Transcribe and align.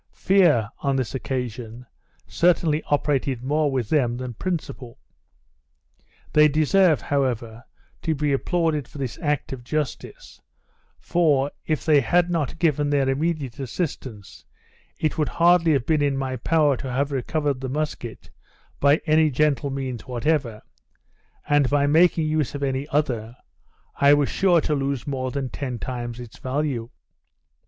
Fear, 0.17 0.67
on 0.79 0.95
this 0.95 1.13
occasion, 1.13 1.85
certainly 2.25 2.81
operated 2.89 3.43
more 3.43 3.69
with 3.71 3.89
them 3.89 4.17
than 4.17 4.33
principle. 4.33 4.97
They 6.33 6.47
deserve, 6.47 7.01
however, 7.01 7.63
to 8.01 8.15
be 8.15 8.33
applauded 8.33 8.87
for 8.87 8.97
this 8.97 9.19
act 9.21 9.53
of 9.53 9.63
justice, 9.63 10.41
for, 10.97 11.51
if 11.67 11.85
they 11.85 12.01
had 12.01 12.31
not 12.31 12.57
given 12.57 12.89
their 12.89 13.07
immediate 13.07 13.59
assistance, 13.59 14.43
it 14.99 15.19
would 15.19 15.29
hardly 15.29 15.73
have 15.73 15.85
been 15.85 16.01
in 16.01 16.17
my 16.17 16.35
power 16.35 16.75
to 16.77 16.91
have 16.91 17.11
recovered 17.11 17.61
the 17.61 17.69
musquet, 17.69 18.31
by 18.79 18.99
any 19.05 19.29
gentle 19.29 19.69
means 19.69 20.07
whatever, 20.07 20.63
and 21.47 21.69
by 21.69 21.85
making 21.85 22.25
use 22.25 22.55
of 22.55 22.63
any 22.63 22.87
other, 22.87 23.37
I 23.97 24.15
was 24.15 24.29
sure 24.29 24.61
to 24.61 24.73
lose 24.73 25.05
more 25.05 25.29
than 25.29 25.49
ten 25.51 25.77
times 25.77 26.19
its 26.19 26.39
value. 26.39 26.89